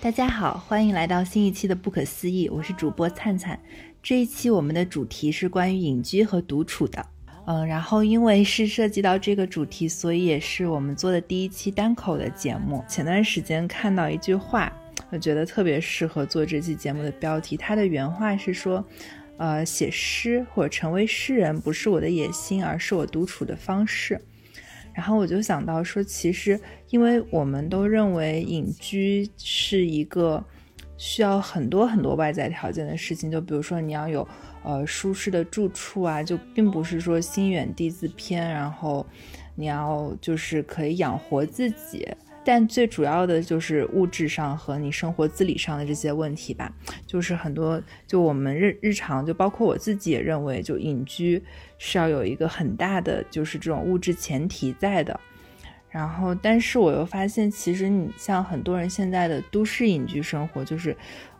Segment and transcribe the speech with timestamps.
[0.00, 3.60] 大家好，欢迎来到新一期的《不可思议》，我是主播灿灿。
[4.02, 7.06] 这一期我们的主题是关于隐居和独处的，
[7.44, 12.82] 嗯，然后因为是涉及到这个主题，所以也是我们做的第一期单口的节目。
[12.88, 14.72] 前段时间看到一句话，
[15.10, 17.58] 我觉得特别适合做这期节目的标题。
[17.58, 18.82] 它的原话是说。
[19.36, 24.20] 呃，写诗或者成为诗人不是我的野心，而是我独处的方式。
[24.92, 26.60] 然后我就想到说，其实
[26.90, 30.44] 因为我们都认为隐居是一个
[30.96, 34.26] 需要很多很多外在条件的事情，就比如说你要有
[34.62, 39.04] 呃舒适的住处啊，就并不是说心远地自偏，然后
[39.56, 42.08] 你要就是可以养活自己。
[42.44, 46.72] 但最主要的就是物质上和你生活自理上的这些问题吧，
[47.06, 51.42] 就是很多就我们日日常就包括我自己也认为，就隐居
[51.78, 55.18] 是要有一个很大的就是这种物质前提在的。
[55.88, 60.96] 然后，但是我又发现，其实你像很多人现在的都市隐居生活，就是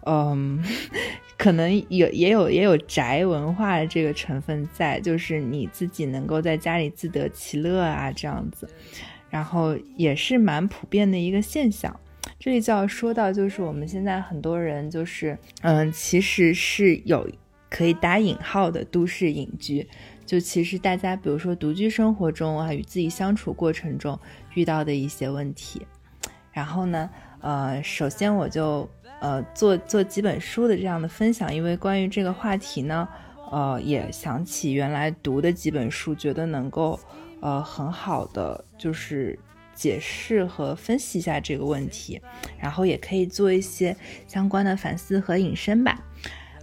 [0.07, 0.63] 嗯，
[1.37, 8.69] 可能有也有也有宅文化的这个成分在，就是你自己能够在家里自得其乐啊这样子。
[9.35, 11.99] 然后也是蛮普遍的一个现象，
[12.39, 17.29] 这里就要说到，就是我们现在很多人就是，嗯，其实是有
[17.69, 19.85] 可以打引号的都市隐居，
[20.25, 24.17] 就其实大家比如说独居生活中啊，与自己相处过程中
[24.55, 25.85] 遇到的一些问题。
[26.53, 27.11] 然后呢，
[27.41, 28.89] 呃，首先我就
[29.19, 33.09] 呃做做几本书的这样的分享，因为关于这个话题呢，
[33.51, 37.01] 呃，也想起原来读的几本书，觉得能够。
[37.45, 39.39] 呃，很好的就是
[39.75, 42.19] 解释和分析一下这个问题，
[42.59, 43.95] 然后也可以做一些
[44.27, 46.03] 相关的反思和引申吧。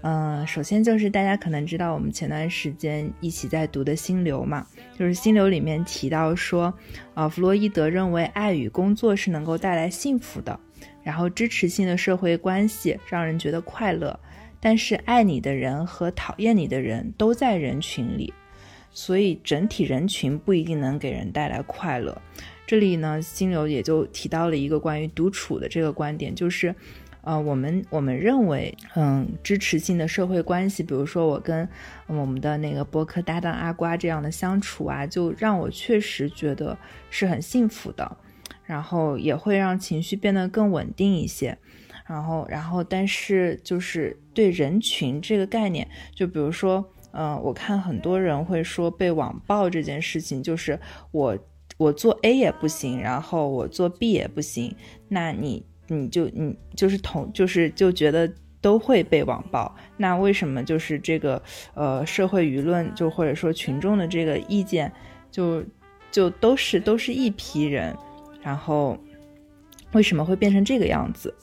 [0.02, 4.66] 嗯，首先就是大家可能知道，我们前段时间一起在读的《心流》嘛，
[4.98, 6.74] 就是《心流》里面提到说，
[7.14, 10.60] 呃，弗洛伊德认为爱与工作是能够带来幸福的，
[11.04, 14.20] 然后支持性的社会关系让人觉得快乐，
[14.60, 18.34] 但是爱你的人和讨厌你的人都在人群里。
[18.92, 22.22] 所以整体人群不一定能给人带来快乐。
[22.68, 26.74] 这里呢，心流也就提到了一个关于独处的这个观点，就是，
[27.22, 31.68] 呃，我们我们认为，嗯，支持性的社会关系，比如说我跟
[32.08, 36.78] 我们的那个播客搭档阿瓜这样的相处啊，就让我确实觉得
[37.10, 38.18] 是很幸福的，
[38.64, 41.58] 然后也会让情绪变得更稳定一些。
[42.08, 45.86] 然后，然后，但是就是对人群这个概念，
[46.16, 46.90] 就比如说。
[47.14, 50.80] 嗯，我看很多人会说被网暴这件事情，就是
[51.12, 51.38] 我
[51.78, 54.76] 我做 A 也不行，然后我做 B 也不行，
[55.08, 61.42] 那你你就你就是同就是就觉得都会被网暴，那为什么就是这个
[61.74, 64.92] 呃社会舆论就或者说群众的这个意见
[65.32, 65.64] 就
[66.12, 67.96] 就都是都是一批人，
[68.42, 68.98] 然后
[69.94, 71.34] 为什么会变成这个样子？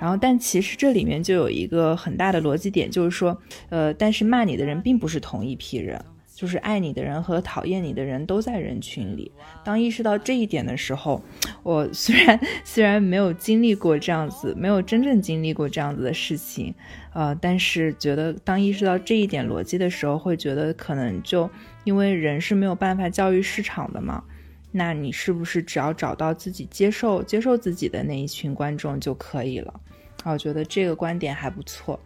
[0.00, 3.36] 然后，但其实这里面就有一个很大的逻辑点，就是说，
[3.68, 6.00] 呃，但是骂你的人并不是同一批人，
[6.34, 9.32] 就是爱你的人和讨厌你的人都在人群里。
[9.64, 11.20] 当意识到这一点的时候，
[11.64, 16.72] 我虽然虽然没有经历过这样子，没有真正经历过这样子的事情，
[17.12, 21.50] 呃，但是觉得当意识到这一点逻辑的时候，会觉得可能就
[21.82, 24.22] 因为人是没有办法教育市场的嘛，
[24.70, 29.80] 那你是不是只要找到自己接受接受自己的那一群观众就可以了？
[30.24, 31.98] 啊我觉得这个观点还不错，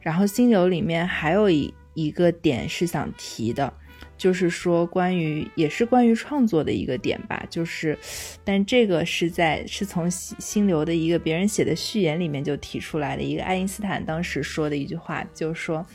[0.00, 3.72] 然后心流里面还有一一个点是想提的，
[4.18, 7.96] 就是说关于也是关于创作的一个点吧，就是，
[8.44, 15.86] 但这个是在是从心心流的一个别人写的序言里面就提出来的一个爱因斯坦当时说的一句话，就是说，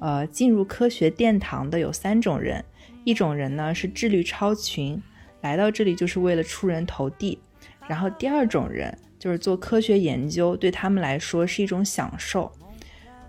[0.00, 2.64] 呃，进入科学殿堂的有三种人，
[3.04, 5.02] 一种人呢是智力超群，
[5.40, 7.40] 来到这里就是为了出人头地，
[7.88, 8.96] 然后第二种人。
[9.18, 12.50] 就是做科学研究对他们来说是一种享受，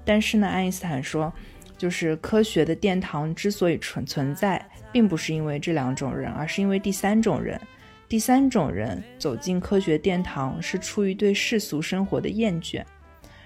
[0.05, 1.33] 但是呢，爱因斯坦说，
[1.77, 7.59] 就是科学的殿堂之所以存存在，并不是因为这两种人，而是因为第三种人。
[8.07, 12.83] 第三种人走进科学殿堂是出于对世俗生活的厌倦。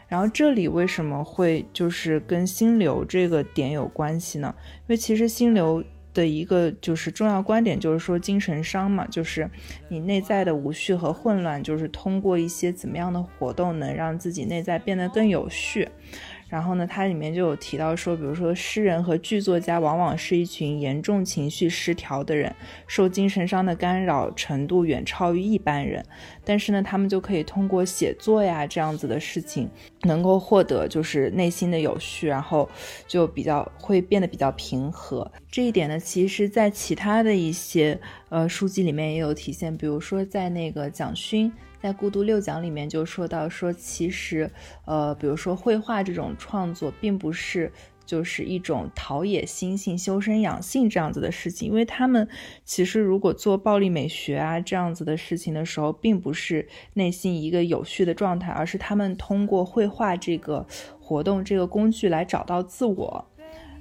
[0.08, 4.54] 然后这里为什么会就是跟心流这个点有关系呢？
[4.58, 5.84] 因为其实心流。
[6.14, 9.50] 的一个就是重要观点，就是说精神伤嘛，就是
[9.90, 15.90] 你内在的无序和混乱，就是通过一些怎么样的活动能让自己内在变得更有序。
[16.54, 22.56] 然后呢，它里面就有提到说，比如说诗人和剧作家往往是一群严重情绪失调的人，
[22.86, 26.06] 受精神上的干扰程度远超于一般人。
[26.46, 29.68] 但是呢，他们就可以通过写作呀这样子的事情，
[30.04, 32.70] 能够获得就是内心的有序，然后
[33.08, 35.32] 就比较会变得比较平和。
[35.50, 41.52] 这一点呢，其实在其他的一些呃书籍里面也有体现，比如说在那个蒋勋。
[41.84, 44.50] 在《孤独六讲》里面就说到说，其实，
[44.86, 47.74] 呃，比如说绘画这种创作，并不是
[48.06, 52.26] 就是一种陶冶心性、修身养性这样子的事情，因为他们
[52.64, 60.66] 其实如果做暴力美学啊这样子的事情的时候，并不是内心一个有序的状态，而是他们通过绘画这个
[61.02, 63.28] 活动、这个工具来找到自我。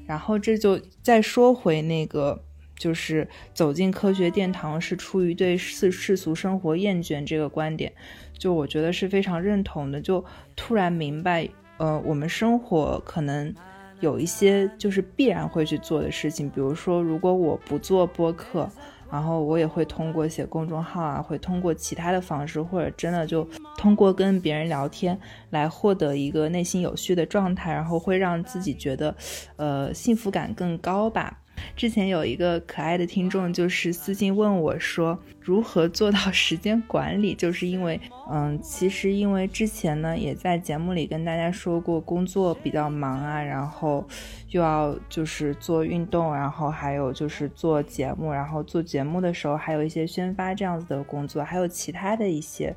[0.07, 2.43] 然后这就再说回那个。
[2.83, 7.93] 就是走进科学殿堂是出于对世世俗生活厌倦这个观点，
[8.37, 10.01] 就我觉得是非常认同的。
[10.01, 10.25] 就
[10.57, 13.55] 突然明白，呃，我们生活可能
[14.01, 18.69] 有一些就是必然会去做的事情，比如说，如果我不做播客，
[19.09, 23.49] 然后我也会通过写公众号啊，会通过其他的方式，或者真的就
[23.79, 25.17] 通过跟别人聊天
[25.51, 29.15] 来获得一个内心有序的状态，然后会让自己觉得，
[29.55, 31.39] 呃，幸福感更高吧。
[31.77, 37.35] 之前有一个可爱的听众，就是私信问我说，如何做到时间管理？
[37.35, 38.01] 就是因为，
[38.31, 44.07] 嗯，其实因为之前呢，也在节目里跟大家说过，工作比较忙啊，然后
[44.51, 52.75] 又要就是做运动，然后还有就是做节目，然后做节目的时候还有一些宣发这样子的工作，还有其他的一些，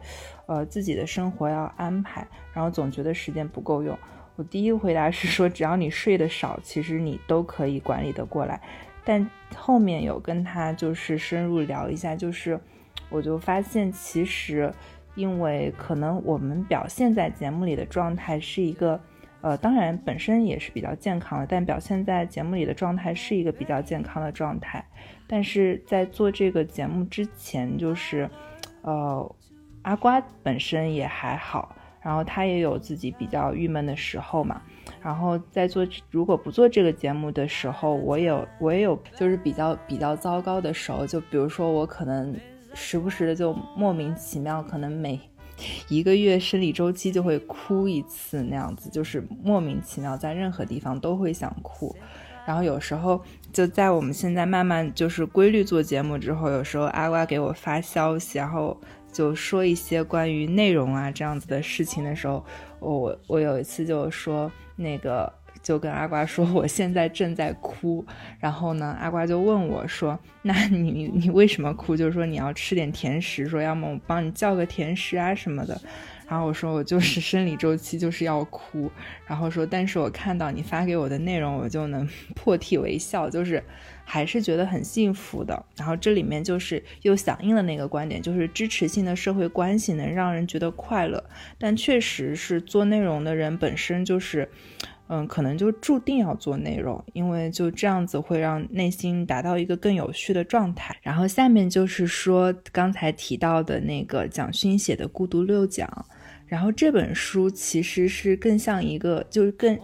[0.47, 3.97] 呃，自己的生活要安排，然后总觉得时间不够用。
[4.35, 8.61] 我第一个回答是说，只要你睡得少，其实你都可以管理得过来。
[9.03, 12.59] 但后面有跟他就是深入聊一下，就是
[13.09, 14.73] 我就发现，其实
[15.13, 18.99] 因为可能我们表现在节目里的状态是一个，
[19.41, 24.83] 呃，当然本身也是比较健康的，但表现在节目里的状态是一个比较健康的状态。
[25.27, 28.29] 但是在做这个节目之前，就是，
[28.81, 29.35] 呃，
[29.83, 31.75] 阿瓜本身也还好。
[32.05, 34.61] 然后他也有自己比较郁闷的时候嘛，
[35.01, 42.35] 然后在做如果不做这个节目的时候，我有我也有就是比较比较糟糕的时候，就比如说我可能
[42.75, 45.19] 时不时的就莫名其妙，可能每
[45.89, 51.95] 一个月生理周期就会哭一次那样子，就是莫名其妙在任何地方都会想哭。
[52.45, 53.19] 然后有时候
[53.51, 58.79] 就在我们现在慢慢就是规律做节目之后，有时候阿瓜给我发消息，然后。
[59.15, 62.45] 就说一些关于内容啊这样子的事情的时候，
[62.79, 65.31] 我我有一次就说那个
[65.63, 68.05] 就跟阿瓜说我现在正在哭，
[68.39, 71.95] 然后呢阿瓜就问我说，那你你为什么哭？
[71.95, 75.79] 就是说你要吃点甜食，说要么我帮你叫个甜食啊什么的。
[76.27, 78.91] 然后我说我就是生理周期就是要哭，
[79.27, 83.63] 然后说但是我看到你发给我的内容，我就能 破涕为笑，就是
[84.05, 85.65] 还是觉得很幸福的。
[85.75, 91.21] 然后这里面就是又响应了那个观点，就是支持性的社会关系能让人觉得快乐，
[91.57, 94.47] 但确实是做内容的人本身就是，
[95.07, 100.95] 嗯，可能就注定要做内容，因为就这样子会让内心达到一个更有序的状态。
[101.01, 105.87] 然后下面就是说刚才提到的那个蒋勋写的《孤独六讲》。
[106.47, 109.75] 然后这本书其实是更像一个，就是更，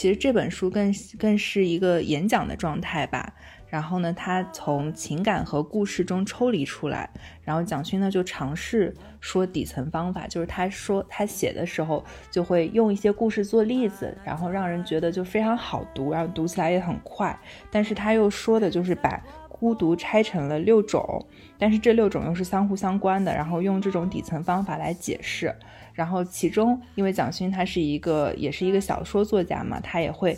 [0.00, 3.34] 其实这本书更更是一个演讲的状态吧。
[3.68, 7.08] 然后呢，他从情感和故事中抽离出来，
[7.44, 17.38] 然后蒋勋呢就尝试说底层方法，就是他说他写的时候就会用一些故事做例子，然后让人觉得就非常好读，然后读起来也很快。
[17.70, 19.22] 但是他又说的就是把
[19.60, 21.22] 孤独拆成了六种，
[21.58, 25.54] 但是这六种又是相互相关的，然后用这种底层方法来解释。
[25.92, 30.34] 然后其中，因为蒋勋他是一个，也是一个小说作家嘛，他也会，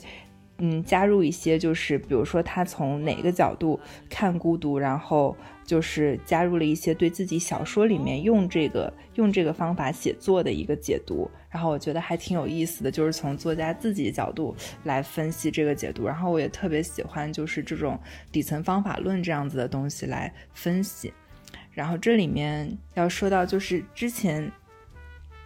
[0.58, 11.28] 嗯，加入一些，就是比如说他从哪个角度看孤独，然后就是加入了一些对自己小说里面用这个用这个方法写作的一个解读。
[11.50, 14.54] 然后我觉得还挺有意思的，就是从作家自己角度
[14.84, 16.06] 来分析这个解读。
[16.06, 17.98] 然后我也特别喜欢就是这种
[18.30, 21.12] 底层方法论这样子的东西来分析。
[21.72, 24.50] 然后这里面要说到就是之前。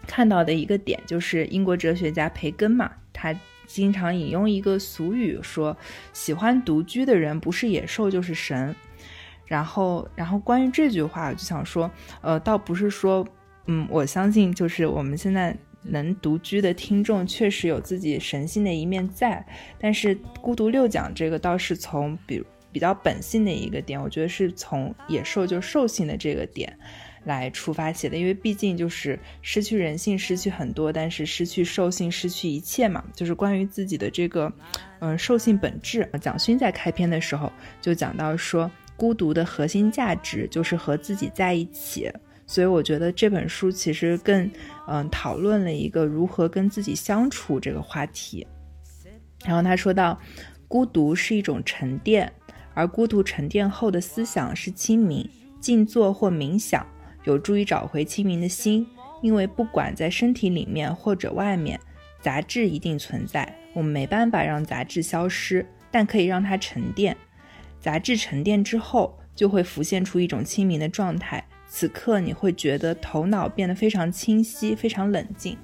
[0.08, 3.34] 看到的一个点就是英国哲学家培根嘛，他
[3.66, 5.76] 经常引用一个俗语说
[6.12, 8.74] ：“喜欢独居的人不是野兽就是神。”
[9.46, 13.24] 然后，然后关于这句话，就想说，呃，倒不是说，
[13.66, 19.46] 嗯，我相信就是我们现在能独居的听众确实有自己神性的一面在，
[19.78, 22.42] 但是孤独六讲这个倒是从比
[22.72, 26.76] 比较本性的一个点，我觉得是从野兽就兽性的这个点。
[27.26, 34.50] 来出发写的，因为毕竟就是失去人性，失去很多，但是失去兽性，失去一切嘛，就是关于自己的这个，
[35.00, 36.08] 嗯，兽性本质。
[36.20, 37.52] 蒋勋在开篇的时候
[37.82, 42.10] 就讲到说，孤独的核心价值就是和自己在一起，
[42.46, 44.48] 所以我觉得这本书其实更，
[44.86, 48.46] 嗯，讨论了一个如何跟自己相处这个话题。
[49.44, 50.18] 然后他说到，
[50.68, 52.32] 孤独是一种沉淀。
[52.74, 55.26] 而孤独沉淀后的思想是清明，
[55.62, 56.86] 静坐或冥想
[57.26, 58.86] 有助于找回清明的心。
[59.22, 61.78] 因为不管在身体里面或者外面，
[62.20, 63.54] 杂质一定存在。
[63.74, 67.16] 我们没办法让杂质消失，但可以让它沉淀。
[67.80, 71.44] 杂质沉淀之后，就会浮现出一种清明的状态。
[71.68, 75.58] 此刻你会觉得头脑变得非常清晰，非常冷静。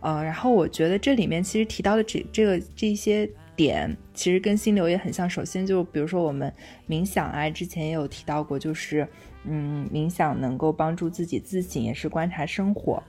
[0.00, 3.28] 呃，然后我觉得这里面其实提到的这这个这些。
[3.56, 5.30] 点其实跟心流也很像。
[5.30, 6.52] 首先，就比如说我们
[6.86, 9.08] 冥想啊，之前也有提到过，就是
[9.48, 13.02] 嗯，冥想能够帮助自己自省，也是观察生活。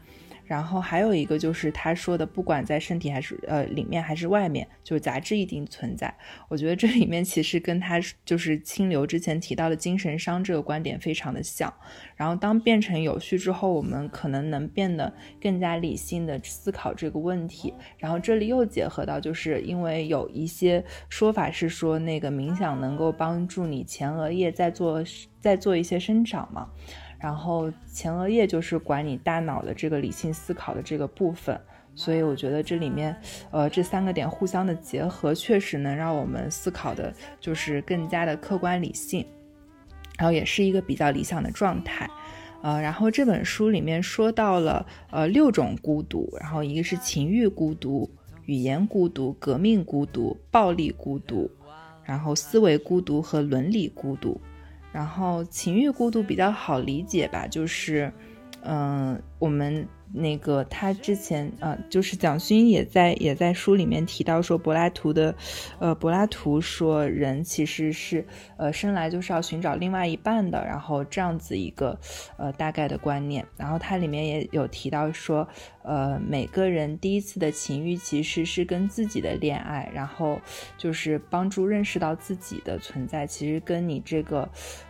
[0.48, 6.12] 然后还有一个就是他说的，不管在身体还是呃里面还是外面，就是杂质一定存在。
[6.48, 11.72] 我觉得这里面其实跟他就是清流之前提到的精神伤这个观点非常的像。
[12.16, 17.74] 然后当变成有序之后，我们可能能变得更加理性的思考这个问题。
[17.98, 25.04] 然后这里又结合到，就是因为有一些说法是说那个冥想能够帮助你前额叶在做
[25.42, 26.70] 在做一些生长嘛。
[27.20, 31.60] 然后前额叶就是管你大脑的这个理性思考的这个部分，
[31.96, 33.16] 所以我觉得这里面，
[33.50, 39.26] 呃，这三个点互相的结合，确实能让我们思考的就是更加的客观理性，
[40.20, 42.08] 然后也是一个比较理想的状态，
[42.62, 48.08] 呃，然后这本书里面说到了呃六种孤独，然后一个是情欲孤独、
[48.46, 51.50] 语言孤独、革命孤独、暴力孤独，
[52.04, 54.40] 然后思维孤独和伦理孤独。
[54.98, 58.12] 然后情欲过度比较好理解吧，就是，
[58.64, 59.88] 嗯，我们。
[60.14, 65.36] 那个他之前呃，就是蒋勋也在也在书里面提到说，柏拉图的，
[65.80, 68.26] 呃，柏拉图说人其实是
[68.58, 72.00] 呃生来就是要寻找另外一半的，然后这样子一个
[72.38, 73.46] 呃大概的观念。
[73.58, 75.48] 然后它里面也有提到说，
[75.84, 80.40] 呃，每个人第一次的情欲其实是跟自己的恋爱，然后
[80.78, 84.50] 就是帮助认识到自己的存在，其实跟你这个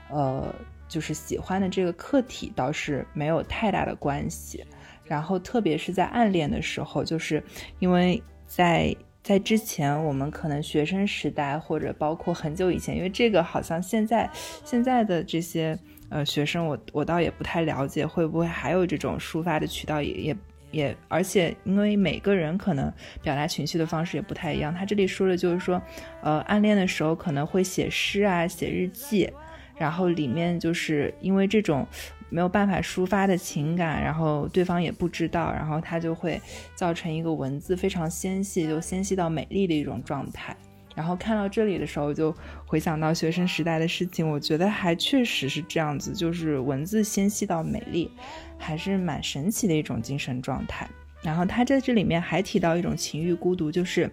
[0.09, 0.53] 呃
[0.87, 4.63] 就是喜欢的这个客体倒是没有太大的关系。
[5.07, 7.41] 然后，特别是在暗恋的时候，就是
[7.79, 14.29] 因为在在之前，我们可能学生时代或者包括很久以前，因为这个好像现在
[14.65, 15.77] 现在的这些
[16.09, 20.37] 呃学生，我我倒也不太了解，会不会还有这种抒发的渠道，也也
[20.71, 24.73] 也，而且因为每个人可能表达情绪的方式也不太一样。
[24.73, 25.81] 他这里说的就是说，
[26.21, 29.29] 呃，暗恋的时候可能会写诗啊，写日记，
[29.77, 31.87] 然后里面就是因为这种。
[32.29, 36.41] 没有办法抒发的情感，然后对方也不知道，然后他就会
[36.75, 40.55] 造成一个文字非常纤细，就纤细到美丽的一种状态。
[40.95, 48.09] 然后看到这里的时候，就回想到学生时代的事情，我觉得还确实是这样子，就是文字纤细到美丽，
[48.57, 50.87] 还是蛮神奇的一种精神状态。
[51.21, 54.09] 然后他在这里面还提到一种情欲孤独，就是。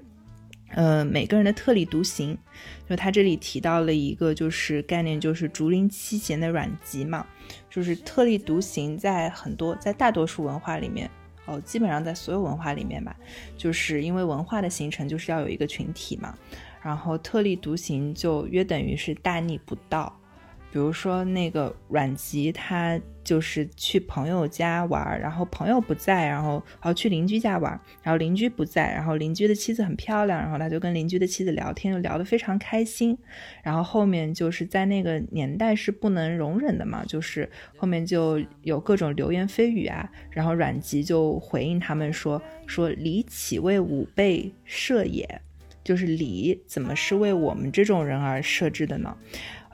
[0.74, 2.36] 呃，每个人的特立独行，
[2.88, 7.24] 就他这里提到了一个就是概念，就是竹林七贤的阮籍嘛，
[7.70, 11.08] 就是特立独行，在很多在大多数文化里面，
[11.46, 13.14] 哦，基本上在所有文化里面吧，
[13.56, 16.36] 就是因为文化的形成就是要有一个群体嘛，
[16.82, 20.12] 然后特立独行就约等于是大逆不道。
[20.74, 33.16] 比如说那个阮籍，他就是去朋友家玩，然后朋友不在，然后哦去邻居家玩，然后邻居不在，然后邻居的妻子很漂亮，然后他就跟邻居的妻子聊天，就聊得非常开心。
[33.62, 45.40] 然后后面就是在那个年代是不能容忍的嘛，就是后面就有各种流言蜚语啊，然后阮籍就回应他们说说礼岂为吾辈设也，
[45.84, 49.16] 就是礼怎么是为我们这种人而设置的呢？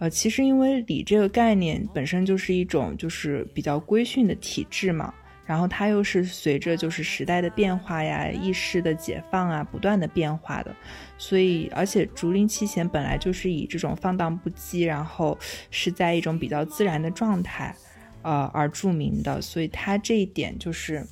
[0.01, 5.13] 呃，其实因为礼这个概念本身就是一种就是比较规训的体制嘛，
[5.45, 10.75] 然后它又是随着就是时代的变化呀、意识的解放啊，不断的变化的，
[11.19, 15.39] 所以而且竹林七贤本来就是以这种放荡不羁，然后
[15.71, 17.77] 是在一种比较自然的状态，
[18.23, 21.07] 呃而著名的，所以它这一点就是。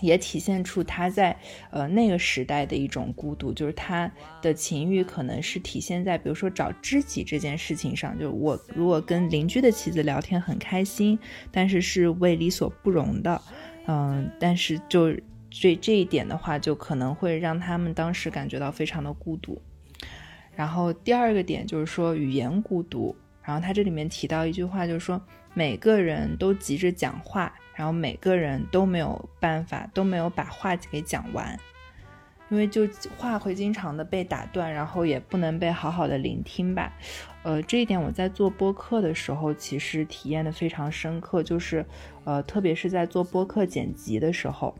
[0.00, 1.36] 也体现出他在
[1.70, 4.10] 呃那个时代的一种孤独，就是他
[4.42, 11.18] 的情欲可能是体现在比如说找知己这件事情上，就我如果跟邻居的妻子聊天很开心，
[11.50, 13.40] 但是是为理所不容的，
[13.86, 15.12] 嗯，但是就
[15.50, 19.60] 这这一点的话，就可能会让他们当时感觉到非常的孤独。
[20.54, 23.14] 然后第二个点就是说语言孤独。
[23.42, 25.20] 然后他这里面提到一句话，就是说
[25.54, 31.58] 每个人都急着讲话，然后每个人都没有办法，都没有把话给讲完。
[32.50, 36.92] 因为就话会经常的被打断，然后也不能被好好的聆听吧，
[37.42, 41.86] 呃，这一点我在做播客的时候其实体验的非常深刻，就是，
[42.24, 44.74] 呃，特别是在做播客剪辑的时候，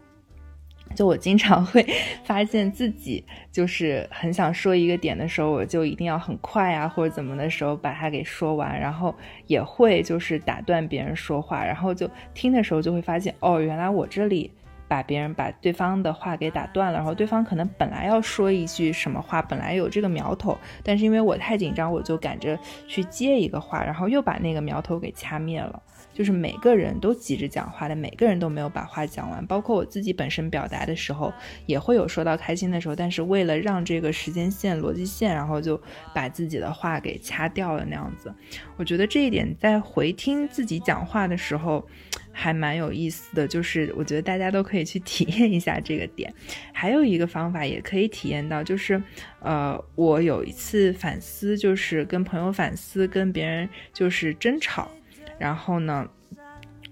[0.95, 1.85] 就我经常会
[2.25, 9.15] 发现自己就是很想说一个点的时候，我就一定要很快啊，或者怎么的时候把它给说完，然后
[9.47, 14.51] 也会就是打断别人说话，然后就听的时候就会发现，哦，原来我这里。
[14.91, 25.81] 把别人把对方的话给打断了，然后对方可能本来要说一句什么话，本来有这个苗头，但是因为我太紧张，我就赶着去接一个话，然后又把那个苗头给掐灭了。
[26.13, 31.33] 就是每个人都急着讲话的，每个人都没有把话讲完，包括我自己本身表达的时候
[31.67, 35.81] 也会有说到开心的时候，但是为了让这个时间线逻辑线，然后就
[36.13, 38.35] 把自己的话给掐掉了那样子。
[38.77, 41.87] 我觉得这一点在回听自己讲话的时候。
[42.33, 46.33] 还蛮有意思的，就是我觉得大家都可以去体验一下这个点。
[46.73, 49.03] 还有一个方法也可以体验到，就是
[49.41, 54.91] 呃，我有一次反思，就是跟朋友反思，跟别人就是争吵，
[55.39, 56.09] 然后呢，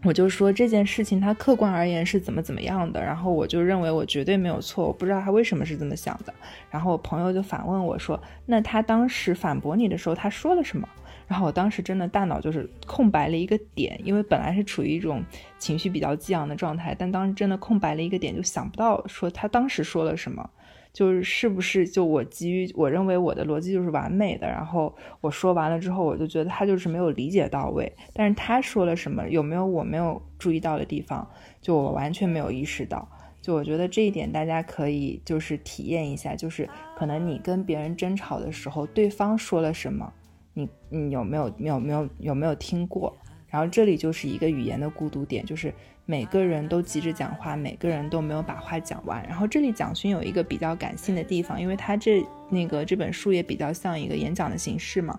[0.02, 6.34] 我就说这件事情它客观而言是怎么怎么样的，然后我就认为我绝对没有错，我不知道他为什么是这么想的。
[6.70, 10.88] 然后我朋友就反问我说：“那他当时反驳你的时候，他说了什么？”
[11.28, 15.22] 然后我当时真的大脑就是空白了一个点，因为本来是处于一种
[15.58, 20.48] 情绪比较激昂的状态，但当时真的空白了一个点，就想不到说他当时说了什么，
[20.90, 31.28] 就是是不是就我基于我认为我的逻辑就是完美的，然后我说完了之后，我就觉得他就是没有理解到位，但是他说了什么，有没有我没有注意到的地方，
[31.60, 33.06] 就我完全没有意识到，
[33.42, 36.66] 就我觉得这一点大家可以就是体验一下，就是
[36.96, 40.10] 可能你跟别人争吵的时候，对方说了什么。
[40.58, 43.16] 你你有没有有没有有没有听过？
[43.46, 45.72] 然后这里就是一个语言的孤独点，就是
[46.04, 49.24] 每个人都急着讲话，每个人都没有把话讲完。
[49.26, 55.18] 然后这里蒋勋有一个比较感性的地方，因为他这那个这本书也比较像一个演讲的形式嘛。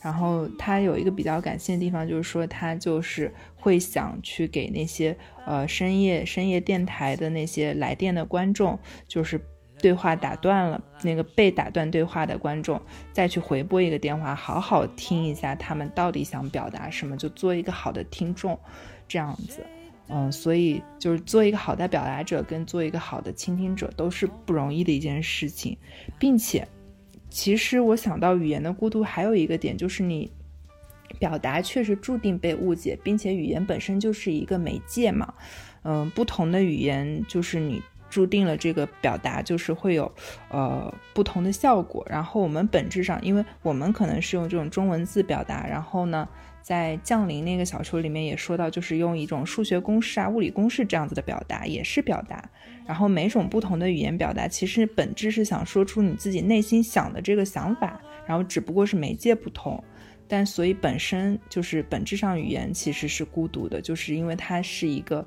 [0.00, 9.40] 然后他有一个比较感性的地方，就是说他就是会想去给那些呃深夜深夜电台的那些来电的观众，就是。
[9.80, 12.80] 对话打断了，那个被打断对话的观众
[13.12, 18.58] 再去回拨一个电话，好好听一下他们到底想表达什么，就做一个好的听众，
[19.06, 19.64] 这样子，
[20.08, 25.78] 嗯，所以就是做一个好的表达者跟做一个好的倾听者都是不容易的一件事情，
[26.18, 26.66] 并且，
[27.30, 30.28] 其实我想到语言的孤独还有一个点就是你
[31.20, 35.32] 表达确实注定被误解，并且语言本身就是一个媒介嘛，
[35.82, 37.80] 嗯，不同的语言就是你。
[38.10, 40.10] 注定了这个表达就是会有，
[40.50, 42.06] 呃不同的效果。
[42.08, 46.28] 然后我们本质上，因为我们可能是用这种中文字表达，然后呢，
[46.62, 52.42] 在降临那个小说里面也说到，就是用一种数学公式啊、物理公式这样子的表达，也是表达。
[52.86, 59.82] 然后每种不同的语言表达，其实本质是想说出你自己内心想的这个想法，然后只不过是媒介不同。
[60.30, 65.26] 但所以本身就是本质上语言其实是孤独的，就是因为它是一个。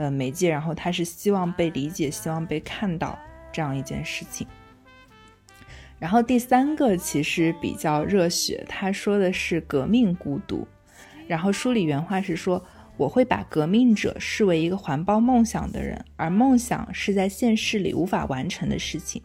[0.00, 3.18] 呃，媒介，然后他是希望被理解，希望被看到
[3.52, 4.46] 这样一件事情。
[5.98, 10.66] 然后第三个其实比较热血，他说的是革命孤独。
[11.28, 12.64] 然后书里原话是说
[12.96, 19.22] ：“我会把革命者视为一个环抱梦想的人，而梦想是在现实里无法完成的事情。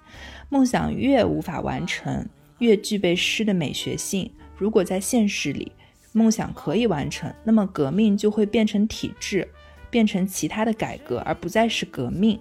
[0.49, 4.29] 梦想越无法完成，越具备诗的美学性。
[4.57, 5.71] 如果在现实里，
[6.11, 9.47] 梦想可以完成，那么革命就会变成体制。”
[9.89, 12.39] 变成其他的改革，而不再是革命。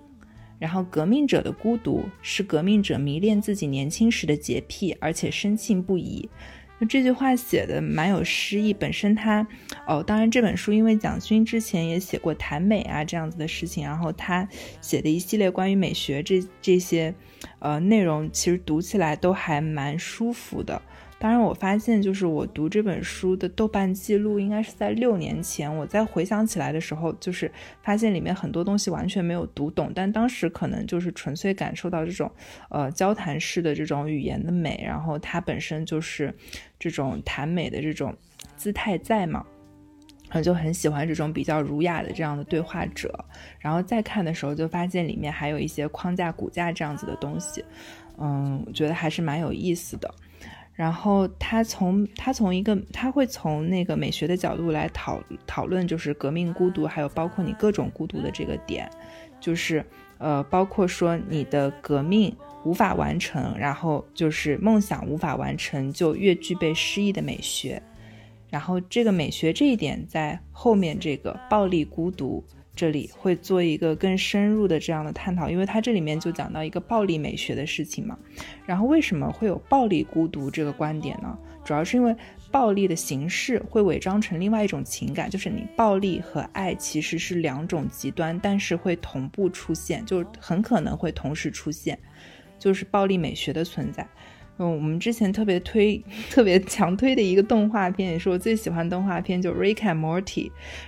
[0.59, 6.29] 然后，革命者的孤独是革命者迷恋自己年轻时的洁癖，而且深信不疑。
[6.79, 8.73] 那这句话写的蛮有诗意。
[8.73, 9.47] 本身他，
[9.87, 14.49] 哦，当然这本书因为蒋勋之前也写过谈美啊这样子的事情，然后他
[14.81, 17.15] 写的一系列关于美学这这些，
[17.59, 20.81] 呃，内容其实读起来都还蛮舒服的。
[21.25, 25.75] 当然，我发现就是我读这本书的豆瓣记录应该是在六年前。
[25.75, 27.51] 我在回想起来的时候，就是
[27.83, 32.31] 发现里面很多东西完全没有读懂，但当时可能就是纯粹感受到这种
[32.69, 36.31] 呃交谈式的这种语言的美，然后它本身就是
[36.79, 38.15] 这种谈美的这种
[38.55, 39.43] 姿态在嘛，
[40.29, 43.25] 然后就很喜欢这种比较儒雅的这样的对话者。
[43.59, 47.65] 然后再看的时候，就发现里面还有一些框架骨架这样子的东西，
[48.19, 50.15] 嗯，我觉得还是蛮有意思的。
[50.75, 58.91] 然后他从他从一个他会从那个美学的角度来讨讨论，就是革命孤独，还有包括你各种孤独的这个点，
[59.41, 59.85] 就是
[60.19, 62.35] 呃，包括说你的革命
[62.65, 67.81] 无法完成，然后就是梦想无法完成，就越具备诗意的美学。
[68.51, 72.43] 然后这个美学这一点在后面这个暴力孤独
[72.77, 78.19] 这里会做一个更深入的这样的探讨，因为它这里面就讲到一个暴力美学的事情嘛。
[78.67, 81.39] 然后为什么会有暴力孤独这个观点呢？
[81.65, 82.15] 主要是因为
[82.51, 91.99] 暴力的形式会伪装成另外一种情感，就是你暴力和爱其实是两种极端，但是会同步出现，就很可能会同时出现，
[92.59, 94.07] 就是暴力美学的存在。
[94.57, 100.23] 嗯，我们之前特别推、特别强推的一个动画片，也是我最喜欢动画片，就《Rick and Morty》。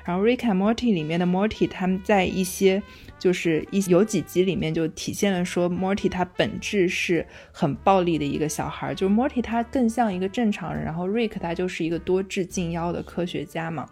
[0.05, 2.81] 然后《Rick and Morty》里面的 Morty，他们在一些
[3.19, 13.89] 就是一有几集里面就体现了说，Morty 他本质是很暴力的一个小孩，就是 Morty 他更像一个正常人，然后 Rick 他就是一个多智近妖的科学家嘛。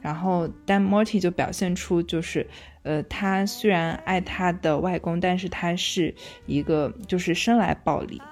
[0.00, 2.46] 然后但 Morty 就表现出就是，
[2.84, 6.14] 呃，他虽然爱他的外公，但是他是
[6.46, 8.22] 一个就是生来暴力。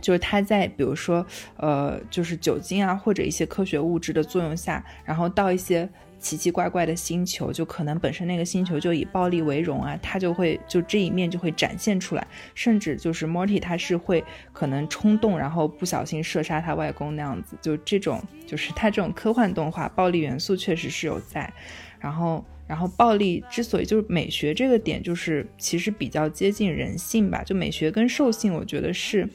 [0.00, 1.24] 就是他在比如说，
[1.56, 21.52] 呃，就是酒精啊或者一些科学物质的作用下，然后到一些奇奇怪怪的星球，就可能本身那个星球就以暴力为荣啊，他就会就这一面就会展现出来，甚至就是 Morty 他是会可能冲动，然后不小心射杀他外公那样子，就这种就是他这种科幻动画暴力元素确实是有在，
[22.00, 29.28] 然后然后暴力之所以就是美学这个点就是其实比较接近人性吧，就美学跟兽性我觉得是。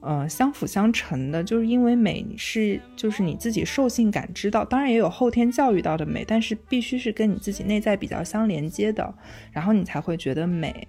[0.00, 9.12] 呃，相辅相成的，就是因为美是就是你自己兽性感知到，当然也有后天教育到的美，但是必须是跟你自己内在比较相连接的，
[9.50, 10.86] 然后你才会觉得美。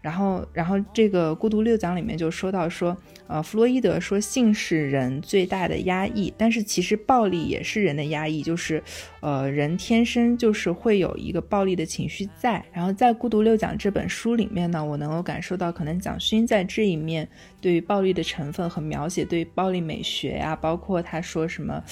[0.00, 8.82] 然后，然后这个孤独六讲里面就说到说，呃，弗洛伊德说性是人最大的压抑，但是其实暴力也是人的压抑，就是，
[9.20, 12.64] 呃，人天生就是会有一个暴力的情绪在。
[12.72, 17.28] 然后在孤独六讲这本书里面呢，我能够感受到，可能蒋勋在这一面
[17.60, 21.82] 对于暴力的成分和描写，对于暴力美学呀，包括他说什么，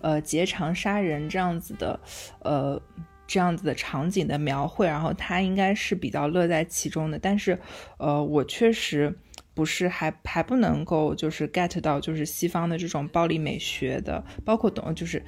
[0.00, 1.98] 呃，劫肠杀人这样子的，
[2.44, 2.80] 呃。
[3.26, 7.58] 这样子的场景的描绘，然后他应该是比较乐在其中的，但是，
[7.98, 9.18] 呃，我确实
[9.52, 15.24] 不是还还不能够就是 get 到就是西方的这种暴力美学的，包括懂就是，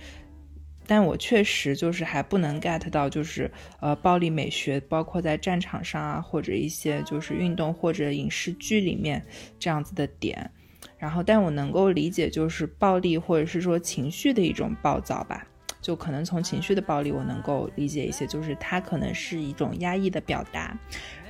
[0.87, 9.25] 但我确实就是还不能 get 到就是呃暴力美学，包括在战场上啊或者一些就是运动或者影视剧里面
[9.59, 10.51] 这样子的点，
[10.99, 15.48] 然后但我能够理解就是暴力或者是说情绪的一种暴躁吧。
[15.89, 20.79] 就可能从情绪的暴力，我能够理解一些，就是它可能是一种压抑的表达。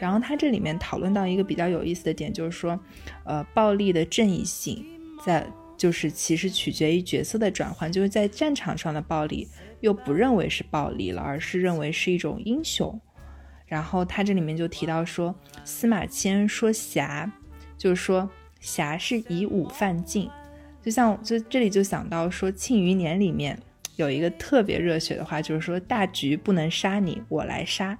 [0.00, 2.76] 然后它这里面讨论到一个比较有意思的点，就是说，
[3.22, 4.84] 呃，暴力的正义性
[5.24, 9.46] 在就是其实取决于角色的转换，就是在战场上的暴力
[9.78, 13.00] 又不认为是暴力了，而是认为是一种英雄。
[13.64, 15.32] 然后他这里面就提到说，
[15.64, 17.30] 司马迁说侠，
[17.76, 20.28] 就是说侠是以武犯禁，
[20.82, 23.56] 就像就这里就想到说《庆余年》里面。
[23.98, 27.98] 有一个特别热血的话，就是说大局不能杀你，我来杀。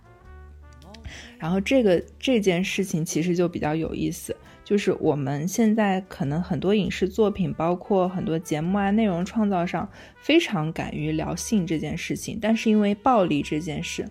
[1.38, 9.90] 然后这个这件事情其实就比较有意思，就是我们现在可能很多影视作品，包括很多节目啊，内容创造上
[10.22, 14.08] 非常敢于聊性这件事情，但是因为暴力这件事，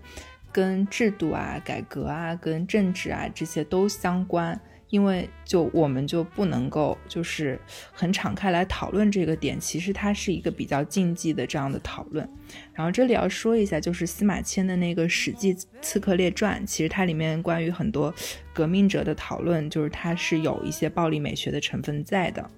[0.51, 4.59] 跟制度啊、改革啊、跟政治啊这些都相关。
[4.89, 7.59] 因为就我们就不能够就是
[7.91, 12.27] 很敞开来讨论这个点，其实它是一个比较禁忌的这样的讨论。
[12.73, 18.13] 然后这里要说一下，就是司马迁的那个《史记刺客列传》，其实它里面关于很多
[18.53, 22.49] 革命者的讨论，就是它是有一些暴力美学的成分在的。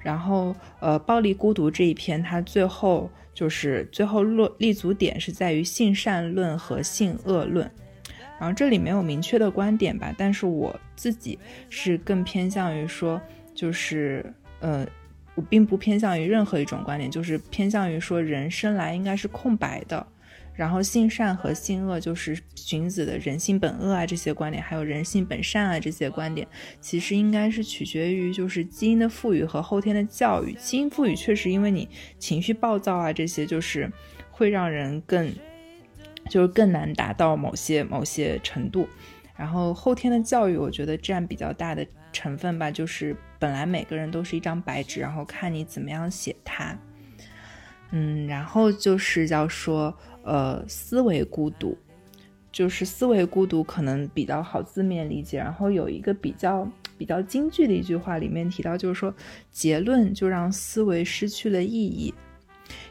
[0.00, 7.68] 然后呃，暴力孤独这一篇，它最后就是最后落立足点是在于性善论和性恶论。
[8.38, 11.38] 然后这里没有明确的观点吧，但是我自己
[11.70, 13.20] 是更偏向于说，
[13.54, 14.24] 就是
[14.60, 14.86] 呃，
[15.34, 20.04] 我并不偏向于任何一种观点，就是偏向于说人生来应该是空白的，
[20.52, 26.46] 然后性善和性恶就是荀子的人性本恶啊这些观点，还有人性本善啊这些观点，
[26.80, 30.52] 其实应该是取决于就是基因的赋予和后天的教育。
[30.54, 33.90] 基因赋予确实因为你情绪暴躁啊这些，就是
[34.32, 35.32] 会让人更。
[36.28, 38.88] 就是更难达到某些某些程度，
[39.36, 42.70] 然后后天的教育，我觉得占比较大的成分吧。
[42.70, 46.76] 就是本来每个人都是一张白纸，然后看你怎么样写它。
[47.90, 51.78] 嗯，然后就是要说，呃，思维孤独，
[52.50, 55.38] 就是思维孤独可能比较好字面理解。
[55.38, 59.14] 然后有一个比较比较京剧的一句话里面提到，就是说
[59.50, 62.12] 结论就让思维失去了意义。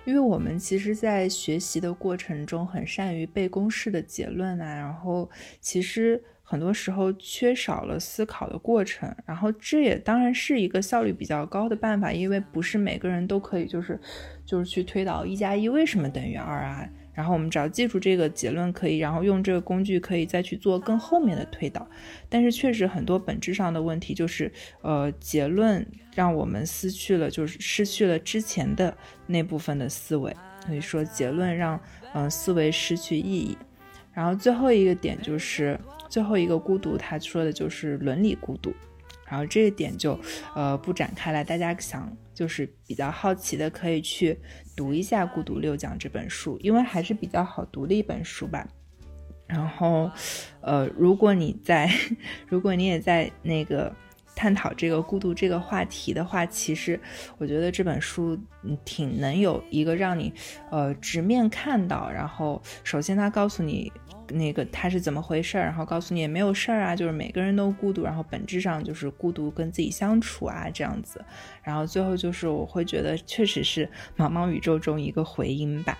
[0.05, 6.23] 因为我们其实，在学习的过程中很善于背公式的结论啊，然后其实。
[6.45, 9.11] 很多时候缺少了思考的过程。
[9.25, 13.99] 然后这也当然是一个效率比较高的办法，因为不是每个人都可以就是
[14.45, 16.87] 就是去推导一加一为什么等于二啊。
[17.13, 21.87] 然后我们只要记住这个结论可以，然后用这个工具可以再去做更后面的推导。
[22.27, 28.95] 但是确实很多本质上的问题就是，呃，结论让我们失去了，就是失去了之前的
[29.27, 30.35] 那部分的思维。
[30.65, 31.79] 所以说结论让
[32.13, 33.57] 嗯思维失去意义。
[34.13, 38.73] 然后最后一个点就是最后一个孤独，他说的就是伦理孤独。
[39.33, 40.19] 然后这一点就
[40.53, 44.37] 呃不展开了，大家想就是比较好奇的可以去。
[44.75, 48.67] 读一下《孤独六讲》这本书，因为还是比较好读的一本书吧。
[49.45, 50.09] 然后，
[50.61, 51.87] 呃，如果你在，
[52.49, 53.95] 如果你也在那个
[54.35, 56.99] 探讨这个孤独这个话题的话，其实
[57.37, 58.37] 我觉得这本书
[58.85, 60.33] 挺能有一个让你
[60.69, 62.09] 呃直面看到。
[62.09, 63.91] 然后，首先他告诉你。
[64.29, 71.23] 那个他是怎么回事儿，然后告诉你也没有事儿啊，就是每个人都孤独，然后本质上就是孤独跟自己相处啊这样子，
[71.61, 75.97] 然后最后就是我会觉得确实是茫茫宇宙中一个回音吧。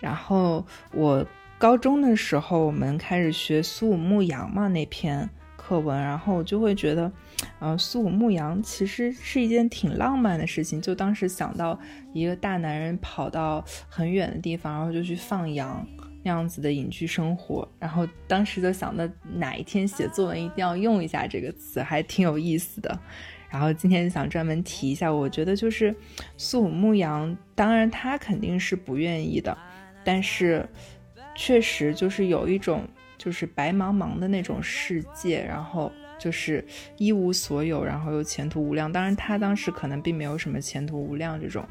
[0.00, 1.24] 然后我
[1.58, 5.28] 高中的时候我们开始学苏武牧羊嘛那篇
[5.62, 7.10] 课文，然后我就会觉得，
[7.60, 11.78] 呃，苏武牧羊其实是一件挺浪漫的事情，就当时想到
[12.12, 15.86] 一个大男人跑到很远的地方，然后就去放羊。
[16.24, 22.96] 那样子的隐居生活，然后当时就想着哪一天写作文一定要用一下这个词，还挺有意思的。
[23.50, 25.92] 然后今天想专门提一下，我觉得就是
[26.36, 29.58] 苏武牧羊，当然他肯定是不愿意的，
[30.04, 30.64] 但是
[31.34, 32.86] 确实就是有一种
[33.22, 36.64] 就是白茫茫的那种世界，然后就是
[36.96, 38.90] 一无所有，然后又前途无量。
[38.90, 41.64] 当然他当时可能并没有什么前途无量这种，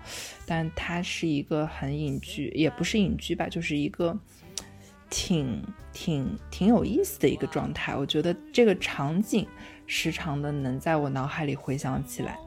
[0.46, 4.18] 但他是一个很隐居，也不是隐居吧，就是一个。
[5.14, 5.62] 挺
[5.92, 9.46] 挺挺有意思的一个状态，我觉得这个场景
[9.86, 12.40] 时常的能在我脑海里回想起来。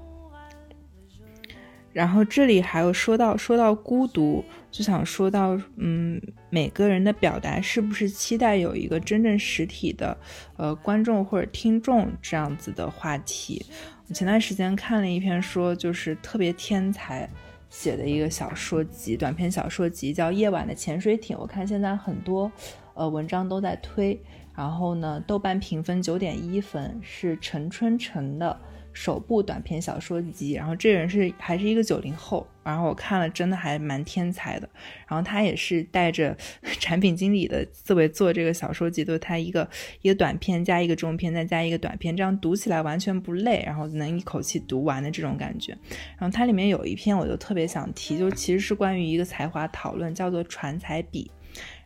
[1.95, 10.15] 然后这里还有说到说到孤独，就想说到，嗯，每个人的表达是不是期待有一个真正实体的，
[10.59, 13.65] 呃，观众或者听众这样子的话题。
[14.09, 17.27] 我前段时间看了一篇说，就是特别天才。
[17.71, 21.37] 写的一个小说集，短篇小说集叫《夜晚的潜水艇》。
[21.41, 22.49] 我看现在很多，
[22.95, 24.17] 呃，文章都在推。
[24.55, 28.57] 然后呢，豆瓣评分九点一分，是陈春成的。
[28.95, 34.69] 首部短篇小说集，然后这人是还是一个九零后，然后我看了真的还蛮天才的，
[35.07, 36.35] 然后他也是带着
[36.81, 39.69] 产品经理的思维做这个小说集，就他一个
[40.01, 45.77] 一个短篇加一个中篇再加一个短篇，这样读起来完全不累，然后能一口气读完的这种感觉。
[46.17, 51.31] 然后它里面有一篇我就特别想提，就其实是关于一个才华讨论，叫做传才笔，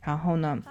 [0.03, 0.63] 然后呢。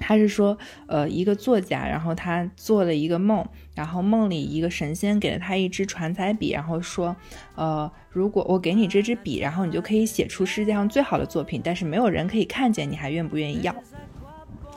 [0.00, 0.56] 他是说，
[0.88, 7.14] 呃，一个作家，然后他做了一个梦，然后梦里一个神仙给了他一支传彩笔，然后说，
[7.54, 13.74] 呃，如果我给你这支笔，然后你就可以写出世界上最好的作品，但是没有人可以看见，你还愿不愿意要？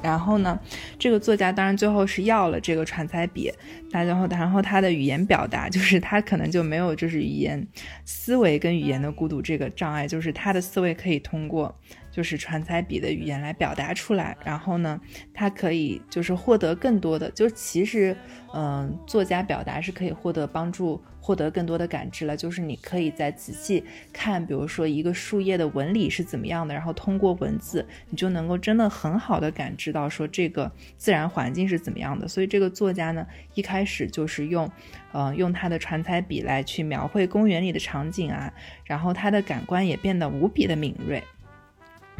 [0.02, 0.60] 然后呢，
[1.00, 3.50] 这个作家当然最后是要了这个传彩笔，
[3.90, 7.66] 然后然后他的语言表达就是他可能就没有就是语言
[8.04, 11.74] 思维跟语言的孤独这个障碍，就是他的思维可以通过。
[12.14, 15.02] 就是传彩笔的语言来表达出来，然后呢，
[15.34, 18.16] 它可以就是获得更多的，就其实，
[18.54, 22.38] 嗯，作家表达是可以获得帮助，获得更多的感知了。
[22.38, 32.28] 就是你可以在仔细看，比如说一个树叶的纹理是怎么样的，然后通过文字，你就能够真的很好的感知到说这个自然环境是怎么样的。
[32.28, 34.72] 所以这个作家呢，一开始就是用，
[35.14, 38.54] 嗯，用他的传彩笔来去描绘公园里的场景啊，
[38.86, 41.24] 然后他的感官也变得无比的敏锐。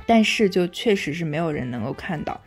[0.06, 2.40] 但是就确实是没有人能够看到，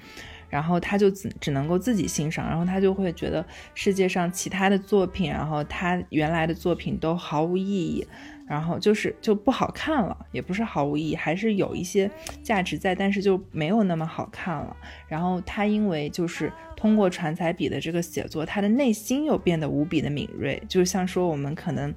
[0.48, 8.06] 然后他就只只能够自己欣赏，然后他就会觉得世界上其他的作品，然后他原来的作品都毫无意义，
[8.48, 12.10] 然后就是就不好看了，也不是毫无意义，还是有一些
[12.42, 14.76] 价值在，但是就没有那么好看了。
[15.08, 21.92] 然后他因为就是通过传彩笔的这个写作，他的内心又变得无比的敏锐，就像说我们可能。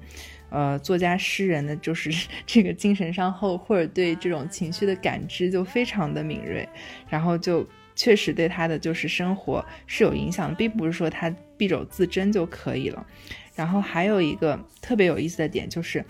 [0.50, 2.10] 呃，作家诗人的就是
[2.44, 6.68] 这个精神上后，或者对这种情绪的感知就非常的敏锐，
[7.08, 13.06] 然后就确实对他的就是生活是有影响的，并不是说他敝帚自珍就可以了。
[13.54, 16.04] 然后还有一个特别有意思的点就是，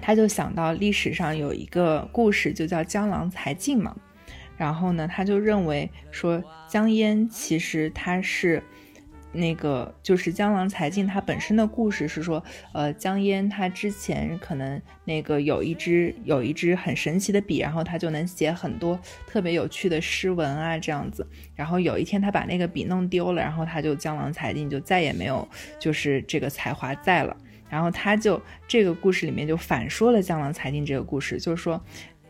[0.00, 3.96] 他就想到历史上有一个故事，就叫江郎才尽嘛。
[4.56, 8.62] 然后呢，他就认为说江淹其实他是。
[9.32, 21.26] 那个就是江郎才尽，他本身的故事是说，呃，江烟他之前可能那个有一支有一支很神奇的笔，然后他就能写很多特别有趣的诗文啊，这样子。
[21.54, 27.36] 然后有一天他把那个笔弄丢了，然后他就江郎才尽，就再也没有就是这个才华在了。
[27.68, 31.80] 然后他就这个故事里面就反说了江郎才尽这个故事，就是说。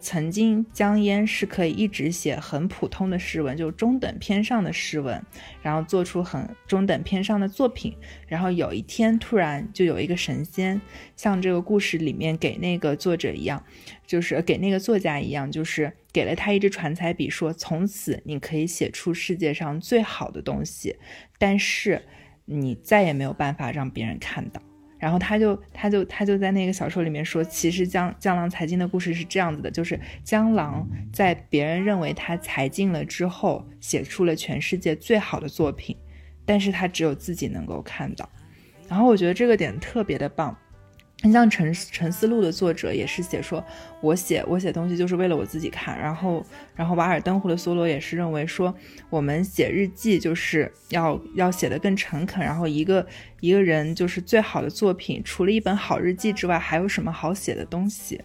[0.00, 5.22] 曾经江淹是可以一直写很普通的诗文，就中等偏上的诗文，
[5.62, 7.94] 然后做出很中等偏上的作品。
[8.26, 10.80] 然后有一天突然就有一个神仙，
[11.16, 13.62] 像这个故事里面给那个作者一样，
[14.06, 20.96] 就是给那个作家一样，就是给了他一支传彩笔，说从此你可以写出世界上最好的东西，
[21.38, 22.02] 但是
[22.46, 24.62] 你再也没有办法让别人看到。
[25.00, 35.96] 然后他就他就他就在那个小说里面说，其实江江郎才尽的故事是这样子的，就是江郎在别人认为他才尽了之后，写出了全世界最好的作品，
[36.44, 38.28] 但是他只有自己能够看到。
[38.88, 40.56] 然后我觉得这个点特别的棒。
[41.22, 43.62] 你像《陈陈思路》的作者也是写说，
[44.00, 45.98] 我写我写东西就是为了我自己看。
[45.98, 48.74] 然后，然后《瓦尔登湖》的梭罗也是认为说，
[49.10, 52.42] 我们写日记就是要要写的更诚恳。
[52.42, 53.06] 然后，一个
[53.40, 58.18] 一个人就是最好的作品，除了一本好日记之外，还有什么好写的东西？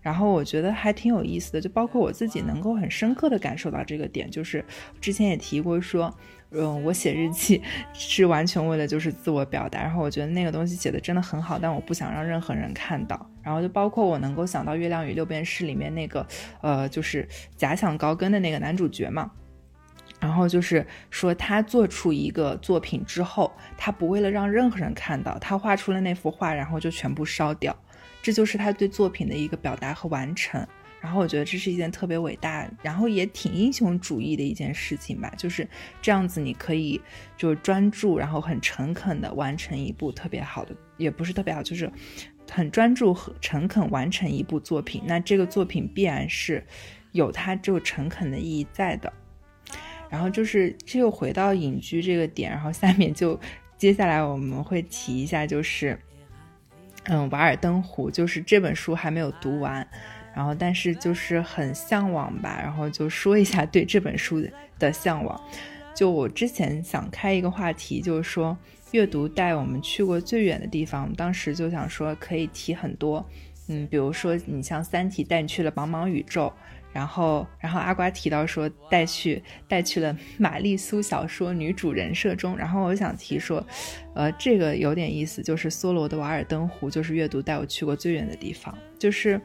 [0.00, 4.64] 然后我觉得还挺有意思的，就包括我自己能够很深刻的感受到这个点，就是
[5.00, 6.14] 之前也提过说。
[6.52, 13.24] 嗯，我写日记是完全为了就是自我表达，然后我觉得那个东西写的真的很好，但我不想让任何人看到。
[13.40, 16.26] 然后就包括我能够想到《月亮与六便士》里面那个，
[16.60, 19.30] 呃，就是假想高跟的那个男主角嘛。
[20.18, 27.74] 然后就是说他做出一个作品之后，他不为了让任何人看到，他画出了那幅画，然后就全部烧掉，
[28.22, 30.66] 这就是他对作品的一个表达和完成。
[31.00, 35.32] 然后我觉得这是一件特别伟大，然后也挺英雄主义的一件事情吧。
[35.34, 35.66] 就是
[36.02, 37.00] 这样子，你可以
[37.38, 41.90] 就专注，然后很诚恳的完成一部特别好的，也不是特别好，就是
[42.50, 45.02] 很专注和诚恳完成一部作品。
[45.06, 46.62] 那这个作品必然是
[47.12, 49.10] 有它就诚恳的意义在的。
[50.10, 53.40] 然后就是这又回到隐居这个点，然后下面就
[53.78, 55.98] 接下来我们会提一下，就是
[57.12, 59.84] 嗯，《瓦尔登湖》，就是这本书还没有读完。
[60.32, 62.60] 然后，但是就是很向往吧。
[62.62, 64.40] 然后就说一下对这本书
[64.78, 65.38] 的向往。
[65.92, 68.56] 就我之前想开一个话题，就是说
[68.92, 71.12] 阅读带我们去过最远的地方。
[71.16, 73.28] 当时就想说可以提很多，
[73.66, 76.52] 嗯，比如说你像《三体》带你去了茫茫宇宙，
[76.92, 82.56] 然后，然后阿瓜提到说带去带去了玛丽苏小说女主人设中。
[82.56, 83.64] 然后我想提说，
[84.14, 89.40] 呃，这个有点意思，就是梭罗的《瓦尔登湖》就是阅读带我去过最远的地方，就是。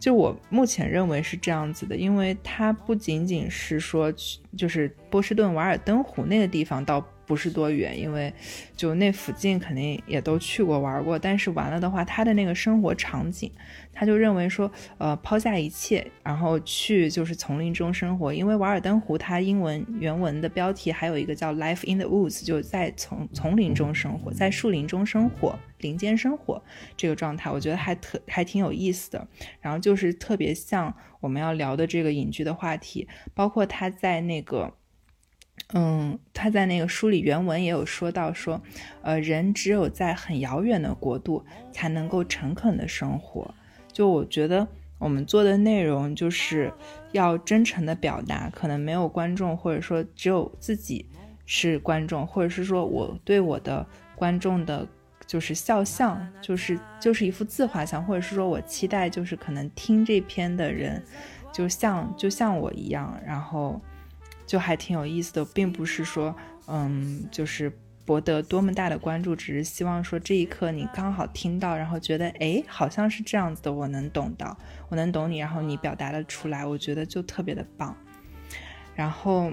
[0.00, 7.06] 就我目前认为是这样子的，因为它不仅仅是说去，就是波士顿瓦尔登湖那个地方到。
[7.26, 8.32] 不是多远，因为
[8.76, 11.18] 就那附近肯定也都去过玩过。
[11.18, 13.50] 但是完了的话，他的那个生活场景，
[13.92, 18.34] 他就认为说，呃，抛下一切，然后去就是丛林中生活。
[18.34, 26.62] 因为瓦尔登湖它英文原文的标题还有一个叫 Life in the Woods，就在丛丛林中生活，在树林中生活，林间生活
[26.96, 29.26] 这个状态，我觉得还特还挺有意思的。
[29.60, 34.74] 然后就是特别像我们要聊的这个隐居的话题，包括他在那个。
[35.74, 38.60] 嗯，他在那个书里原文也有说到，说，
[39.00, 43.54] 呃，人只有在很遥远的国度才能够诚恳的生活。
[43.90, 46.70] 就我觉得我们做的内容就是
[47.12, 51.06] 要真诚的表达，可能没有观众，或者说只有自己
[51.46, 54.86] 是观众，或者是说我对我的观众的，
[55.26, 61.02] 就是肖像，就是就是一幅自画像，或者是说我期待就是可能听这篇的人，
[61.50, 63.80] 就像就像我一样，然后。
[64.52, 66.36] 就还挺有意思的，并不是说，
[66.66, 67.72] 嗯，就是
[68.04, 74.54] 博得多么大的关注，只是希望说这一刻你刚好听到，然后觉得，哎，好像是这样子的，我能懂的，
[74.90, 77.96] 我能懂你，然后你表达的出来，我觉得就特别的棒，
[78.94, 79.50] 然后。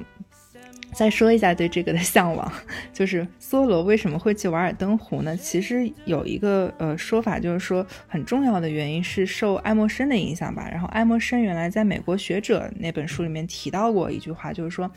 [0.93, 2.51] 再说一下对这个的向往，
[2.91, 5.37] 就是梭罗为什么会去瓦尔登湖呢？
[5.37, 10.67] 其实有一个呃说法，就是说很重要的原因是受爱默生的影响吧。
[10.69, 14.91] 然后爱默生原来在美国学者那本书里面提到过一句话，就是说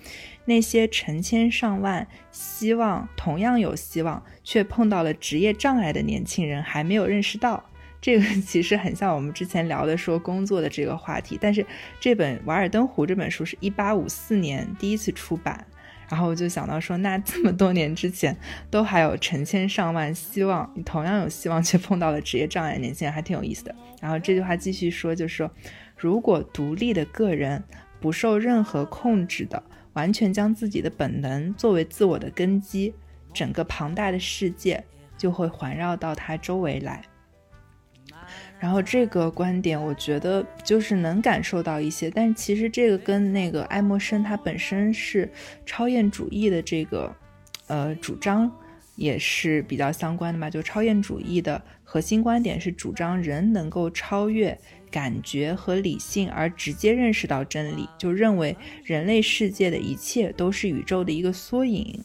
[0.44, 7.62] 那些成千上万希望同样有希望却碰到了职业障碍的年轻人还没有认识到。
[8.00, 11.38] 这个其实很像我们之前聊的说工作的这个话题。
[11.40, 11.64] 但是
[12.00, 15.64] 这本《瓦尔登湖》这本书是一八五四年第一次出版。
[16.12, 18.36] 然后我就想到说，那这么多年之前，
[18.70, 23.74] 都还有成千上万希望你同样有希望却碰到了职业障碍年轻人，还挺有意思的。
[23.98, 25.50] 然后这句话继续说，就是说，
[25.96, 27.64] 如果独立的个人
[27.98, 29.62] 不受任何控制的，
[29.94, 32.92] 完全将自己的本能作为自我的根基，
[33.32, 34.84] 整个庞大的世界
[35.16, 37.00] 就会环绕到他周围来。
[38.62, 45.28] 然后这个观点，我觉得就是能感受到一些，但其实这个跟那个爱默生他本身是
[45.66, 47.12] 超验主义的这个
[47.66, 48.48] 呃主张
[48.94, 50.48] 也是比较相关的嘛。
[50.48, 54.56] 就超验主义的核心观点是主张人能够超越
[54.92, 62.00] 感觉和理性而直接认识到真理，就认为人类世界的一切都是宇宙的一个缩影。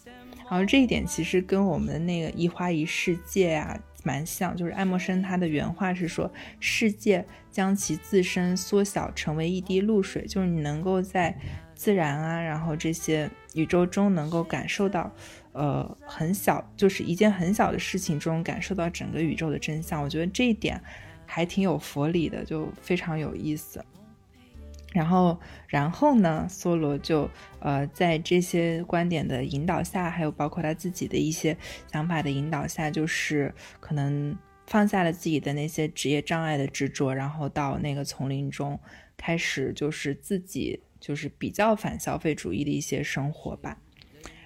[0.50, 3.80] 然后这一点其实跟我们的那个一花一世界啊。
[4.08, 6.32] 蛮像，就是爱默生他的原话是说，
[6.62, 11.38] 世界将其自身缩小成为一滴露水，就是你能够在
[11.76, 15.12] 自然啊，然后这些宇宙中能够感受到，
[15.52, 20.02] 呃，很小，就是一件很小的事情中感受到整个宇宙的真相。
[20.02, 20.82] 我觉得这一点
[21.26, 23.84] 还挺有佛理的，就非常有意思。
[24.98, 26.48] 然后，然后呢？
[26.50, 27.30] 梭罗就
[27.60, 31.56] 呃，在这些观点的引导下，还有包括他自己的一些
[31.92, 34.36] 想法的引导下，就是可能
[34.66, 38.80] 放下了自己的那些职业障碍的执着，然后到那个丛林中
[39.16, 43.78] 开始，就是自己就是比较反消费主义的一些生活吧。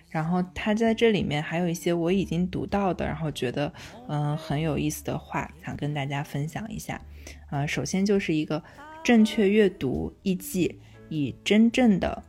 [0.09, 3.71] 然后他在这里面还有一些我已经读到的，然后觉得
[4.09, 6.99] 嗯很有意思的话，想跟大家分享一下。
[7.49, 8.61] 呃，首先就是一个。
[9.03, 10.75] 正确阅读艺伎，
[11.09, 12.23] 以真正的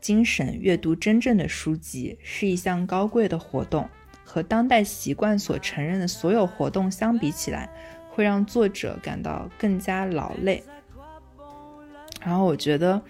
[0.00, 3.88] 精神阅读真正的书籍，是一项高贵的活动。
[4.24, 7.70] 和当代习惯所承认的所有活动相比起来，
[8.10, 10.62] 会让作者感到更加劳累。
[12.22, 13.00] 然后我觉得，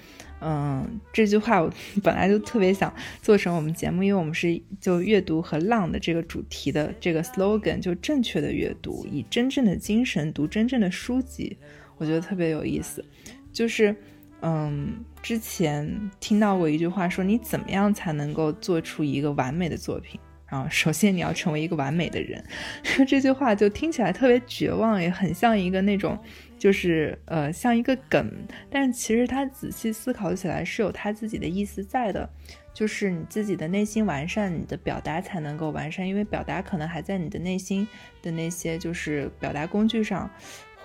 [0.41, 11.57] 嗯，这句话我本来就特别想做成我们节目，因为我们是就阅读和浪的这个主题的这个 slogan，就正确的阅读，以真正的精神读真正的书籍。
[11.97, 13.05] 我觉得特别有意思，
[13.53, 13.95] 就是，
[14.43, 20.21] 嗯，之前听到过一句话说，你怎么样才能够做出一个完美的作品？
[20.49, 22.45] 然后，首先你要成为一个完美的人。
[23.09, 26.17] 这句话就听起来特别绝望，也很像一个那种，
[26.57, 28.31] 就是呃，像一个梗。
[28.71, 32.31] 但其实他仔细思考起来是有他自己的意思在的，
[32.73, 37.89] 就是你自己的内心完善，你的表达才能够完善，因为表达可能还在你的内心
[38.23, 40.31] 的那些就是表达工具上。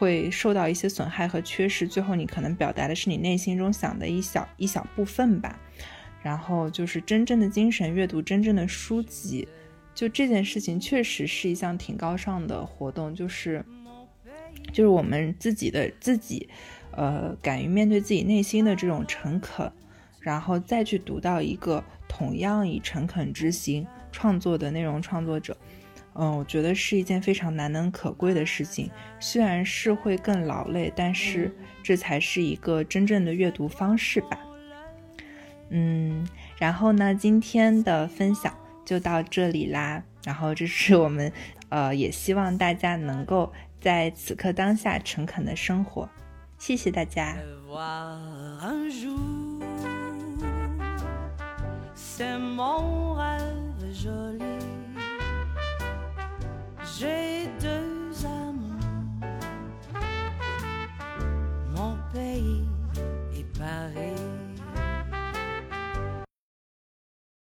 [0.02, 5.60] 会受到一些损害和缺失，最后你可能表达的是你内心中想的一小一小部分吧。
[6.24, 9.48] 然后就是真正的精神阅读真正的书籍，
[9.94, 13.64] 就这件事情确实是一项挺高尚的活动，就是
[14.74, 16.50] 就是我们自己的自己，
[16.94, 19.72] 呃，敢于面对自己内心的这种诚恳，
[20.20, 25.56] 然后再去读到一个同样以诚恳之心创作的内容创作者。
[26.14, 28.92] 嗯，我觉得是一件非常难能可贵的事情。
[29.20, 34.38] 虽然是会更劳累，但是这才是一个真正的阅读方式吧。
[35.70, 38.54] 嗯，然后呢，今天的分享
[38.84, 40.04] 就到这里啦。
[40.24, 41.32] 然后这是我们，
[41.70, 46.10] 呃，也希望大家能够在此刻当下诚恳的生活。
[46.60, 47.38] 谢谢大家。
[57.02, 57.91] j'ai deux